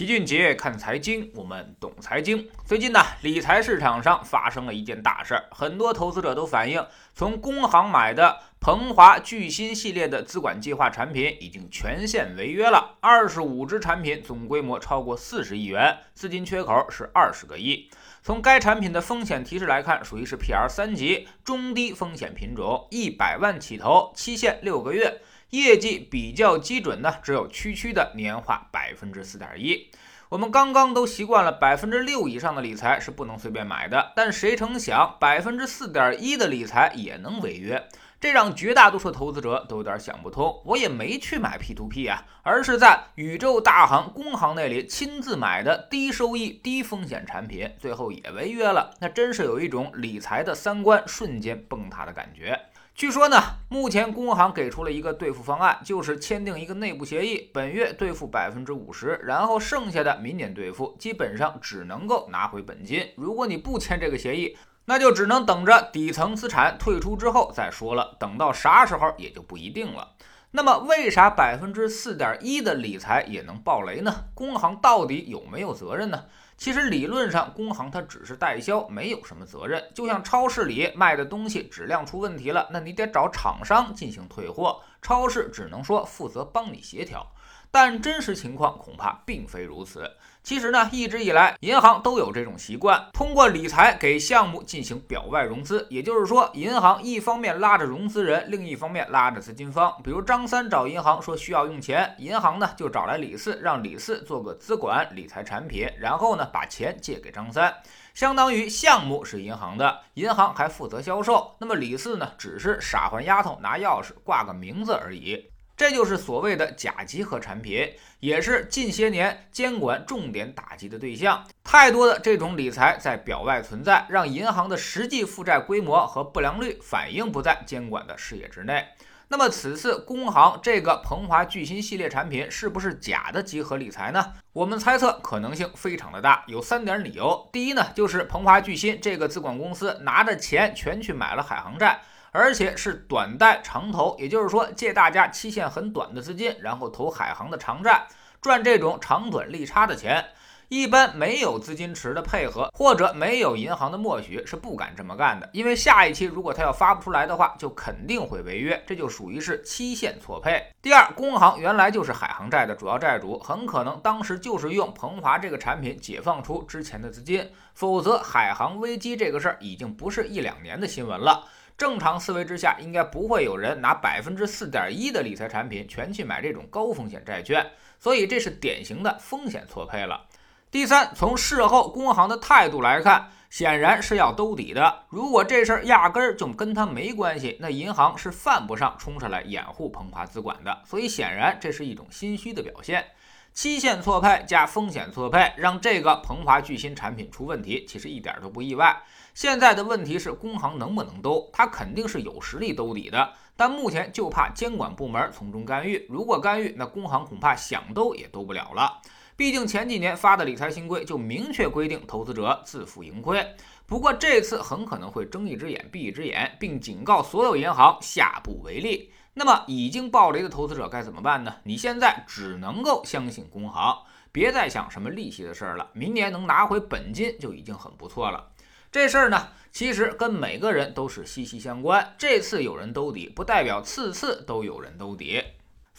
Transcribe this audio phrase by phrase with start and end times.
[0.00, 2.48] 齐俊杰看财经，我们懂财经。
[2.64, 6.82] 最近呢，理财市场上发生了一件大事儿，很多投资者都反映，
[7.14, 12.96] 从工行买的鹏华聚鑫系列的资管计划产品已经全线违约了。
[13.00, 17.90] 二十五只产品，总规模超过四十亿元，资金缺口是二十个亿。
[18.22, 25.20] 从该产品的风险提示来看，属于是 PR 三级中低风险品种，一百万起投，期限六个月。
[25.50, 29.90] 业绩比较基准呢，只有区区的年化百分之四点一。
[30.28, 37.88] 我们刚刚都习惯了百分之六以上的理财是不能随便买的，但谁成想百分之四点一的理财也能违约，
[38.20, 40.62] 这让绝大多数投资者都有点想不通。
[40.64, 48.94] 我也没去买 P2P 啊，而是在宇宙大行工行那里亲自买的低收益低风险产品，最后也违约了。
[49.00, 52.56] 那真是有一种理财的三观瞬间崩塌的感觉。
[53.00, 63.08] 据说呢，目前工行给出了一个兑付方案，就是签订一个内部协议，本月兑付百分之五十，然后剩下的明年兑付，基本上只能够拿回本金。
[63.16, 68.18] 如果你不签这个协议，那就只能等着底层资产退出之后再说了。
[68.20, 70.06] 等到啥时候也就不一定了。
[70.52, 74.24] 那么，为啥百分之四点一的理财也能爆雷呢？
[74.34, 76.24] 工行到底有没有责任呢？
[76.56, 79.82] 其实理论上，工行它只是代销，没有什么责任。
[79.94, 87.24] 就像超市里卖的东西质量出问题了，那你得找厂商进行退货，超市只能说负责帮你协调。
[87.70, 90.10] 但真实情况恐怕并非如此。
[90.42, 95.86] 其实呢，一直以来银行都有这种习惯，通过理财给项目进行表外融资。
[95.90, 99.94] 也就是说，银行一方面拉着融资人，另一方面拉着资金方。
[100.02, 107.72] 比如张三找银行说需要用钱，银行呢就找来李四，让李四做个资管理财产品，然后呢把钱借给张三，
[108.14, 111.54] 相当于项目是银行的，银行还负责销售。
[111.58, 115.49] 那么李四呢，只是傻换丫头拿钥匙挂个名字而已。
[115.80, 121.42] 这就是所谓的假集合产品，也是近些年监管重点打击的对象。
[121.64, 128.88] 太多的这种理财在表外存在，让银行的实际负债规模和不良率反映不在监管的视野之内。
[129.28, 134.34] 那么此次工行这个鹏华聚鑫系列产品是不是假的集合理财呢？
[134.52, 137.48] 我们猜测可能性非常的大，有三点理由。
[137.50, 142.02] 第一呢，就是鹏华聚鑫这个资管公司拿着钱全去买了海航债。
[142.32, 148.06] 而且是短贷长投，也就是说借大家期限很短的资金，然后投海航的长债，
[148.40, 150.30] 赚这种长短利差的钱。
[150.70, 155.50] 一般没有资金池的配合，或者没有银行的默许，是不敢这么干的。
[155.52, 160.64] 因为下一期如果他要发不出来的话，就肯定会违约，这就属于是期限错配。
[160.80, 171.48] 第二，工行原来就是海航债的主要债主，很可能当时就是用鹏华这个产品解放出之前的资金，否则海航危机这个事儿已经不是一两年的新闻了。
[171.76, 177.66] 正常思维之下，应该不会有人拿百分之四点一的理财产品全去买这种高风险债券，
[177.98, 180.26] 所以这是典型的风险错配了。
[180.70, 185.02] 第三，从事后工行的态度来看，显然是要兜底的。
[185.08, 190.82] 如果这事儿压根儿就跟他没关系，那银行是犯不上冲上来掩护鹏华资管的。
[190.86, 193.04] 所以显然这是一种心虚的表现。
[193.52, 199.02] 期限错配加风险错配，让这个鹏华巨鑫产品出问题，其实一点都不意外。
[199.34, 201.50] 现在的问题是，工行能不能兜？
[201.52, 206.06] 它肯定是有实力兜底的，但目前就怕监管部门从中干预。
[206.08, 209.00] 如果干预，那工行恐怕想兜也兜不了了。
[209.40, 213.54] 毕竟前几年发的理财新规就明确规定，投资者自负盈亏。
[213.86, 219.10] 不过这次很可能会睁一只眼闭一只眼，并警告所有银行下不为例。
[219.32, 221.56] 那么已经暴雷的投资者该怎么办呢？
[221.62, 225.88] 你现在只能够相信工行，别再想什么利息的事儿了。
[225.94, 228.50] 明年能拿回本金就已经很不错了。
[228.92, 232.14] 这事儿呢，其实跟每个人都是息息相关。
[232.18, 235.42] 这次有人兜底，不代表次次都有人兜底。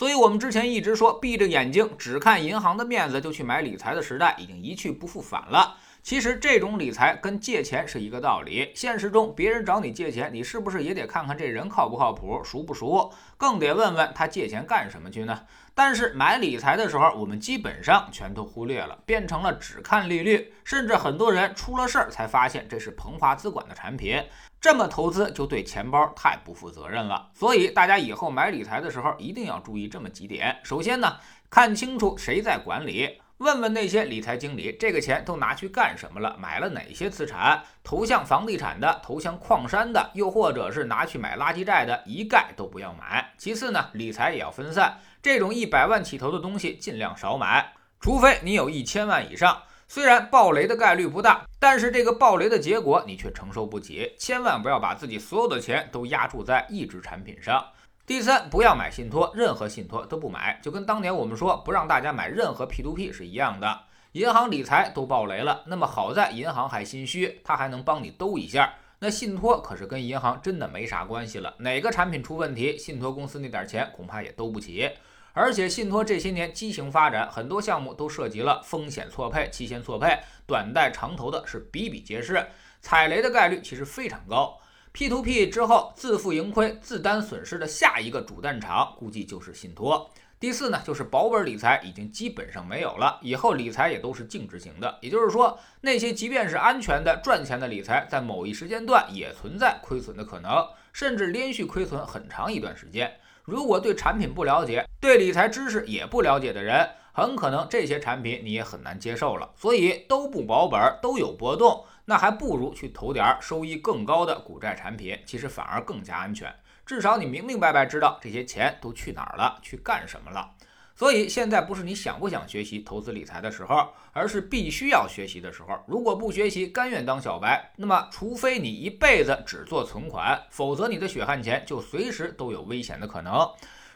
[0.00, 5.76] 所以，我们之前一直说，闭着眼睛只看银行的面子就去买理财的时代，已经一去不复返了。
[6.02, 8.72] 其实这种理财跟借钱是一个道理。
[8.74, 13.12] 现实中，别人找你借钱，你是不是也得看看这人靠不靠谱、熟不熟？
[13.36, 15.46] 更得问问他借钱干什么去呢？
[15.74, 24.22] 但是买理财的时候，我们基本上全都忽略了，变成了只看利率，甚至很多人出了事儿才发现这是鹏华资管的产品。
[24.60, 27.30] 这么投资就对钱包太不负责任了。
[27.34, 31.16] 所以大家以后买理财的时候一定要注意这么几点：首先呢，
[31.48, 33.20] 看清楚谁在管理。
[33.40, 36.36] 问问那些理财经理，这个钱都拿去干什么了？
[36.38, 37.62] 买了哪些资产？
[37.82, 43.32] 投向房地产的，投向矿山的，又或者是拿去买垃圾债的，一概都不要买。
[43.38, 49.62] 其次呢，理财也要分散，这种一百万起投的东西尽量少买，除非你有一千万以上。
[49.88, 54.14] 虽然暴雷的概率不大，但是这个暴雷的结果你却承受不起。
[54.18, 57.64] 千万不要把自己所有的钱都压注在一只产品上。
[58.10, 63.82] 第三，不要买信托，任何信托都不买，就跟当年我们说不让大家买任何 P2P 是一样的。
[64.14, 68.74] 银行理财都爆雷了，那么好在银行还心虚，它还能帮你兜一下。
[68.98, 74.90] 那信托可是跟银行真的没啥关系了，哪个产品出问题，信托公司那点钱恐怕也兜不起。
[75.32, 80.18] 而且信托这些年畸形发展，很多项目都涉及了风险错配、期限错配，
[80.48, 82.44] 短贷长投的是比比皆是，
[82.80, 84.58] 踩雷的概率其实非常高。
[84.92, 90.10] P2P 之后自负盈亏、自担损失的下一个主战场，估计就是信托。
[90.40, 103.12] 第四呢，就是保本理财已经基本上没有了，以后理财也都是净值型的，也就是说，那些即便是安全的赚钱的理财，在某一时间段也存在亏损的可能，甚至连续亏损很长一段时间。
[103.44, 109.50] 如果对产品不了解，对理财知识也不了解的人，很可能这些产品你也很难接受了。
[109.56, 116.52] 所以都不保本，都有波动，那还不如去投点收益更高的股债产品，其实反而更加安全。
[116.84, 120.50] 至少你明明白白知道这些钱都去哪儿了，去干什么了。
[120.96, 125.78] 所以现在不是你想不想学习投资理财的时候，而是必须要学习的时候。
[125.86, 133.48] 如果不学习，甘愿当小白，那么除非你一辈子只做存款，否则你的血汗钱就随时都有危险的可能。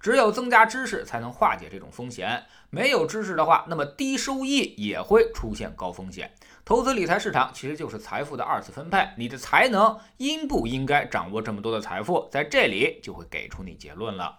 [0.00, 2.42] 只有增加知识，才能化解这种风险。
[2.70, 6.32] 没有知识的话，那么低收益也会出现高风险。
[6.64, 14.38] 投资理财市场其实就是财富的二次分配，你的才能应不应该掌握这么多的财富，在这里就会给出你结论了。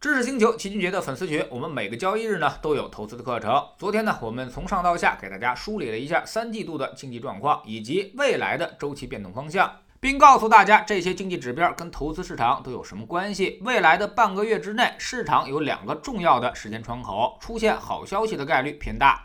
[0.00, 3.66] 知识星球齐俊杰的粉丝群，我们每个交易日呢都有投资的课程。
[3.78, 13.58] 昨天呢，我们从上到下给大家梳理了一下三季度的经济状况以及未来的周期变动方向，并告诉大家这些经济指标跟投资市场都有什么关系。
[13.64, 19.24] 未来的半个月之内，市场有两个重要的时间窗口，出现好消息的概率偏大。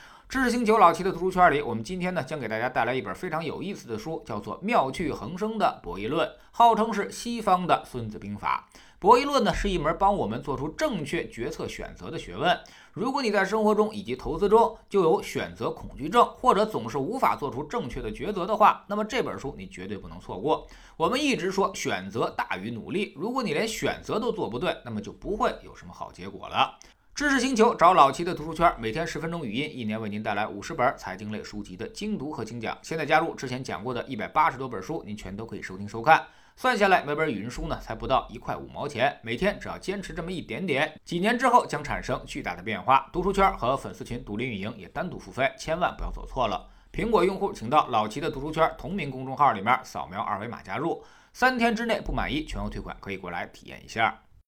[0.31, 8.65] 知识星球老齐的读书圈里，我们今天呢将给大家带来一本非常有意思的书，叫做《妙趣横生的博弈论》，号称是西方的《孙子兵法》。
[8.97, 12.57] 博弈论呢是一门帮我们做出正确决策选择的学问。
[12.93, 20.65] 如果你在生活中以及投资中就有选择恐惧症，或者总是无法做出正确的抉择的话，那么这本书你绝对不能错过。
[20.95, 26.79] 我们一直说选择大于努力，如果你连选择都做不对，那么就不会有什么好结果了。
[27.21, 32.75] 知识星球找老齐的读书圈，每天十分钟语音，一年为您带来五十本财经类书籍的精读和精讲。
[32.81, 36.25] 现在加入，之前讲过的一百八十多本书，您全都可以收听收看。
[36.55, 39.15] 算下来，每本语音书呢，才不到一块五毛钱。
[39.21, 43.07] 每天只要坚持这么一点点，几年之后将产生巨大的变化。
[43.13, 46.67] 读书圈和粉丝群独立运营，也单独付费，千万不要走错了。
[46.91, 51.03] 苹果用户请到老齐的读书圈同名公众号里面扫描二维码加入，
[51.33, 54.19] 三天之内不满意全额退款，可以过来体验一下。